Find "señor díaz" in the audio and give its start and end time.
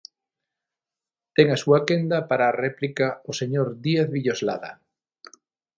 3.39-4.07